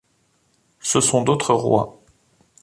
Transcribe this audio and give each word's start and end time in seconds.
Ce 0.79 0.99
sont 0.99 1.21
d'autres 1.21 1.53
rois. 1.53 2.01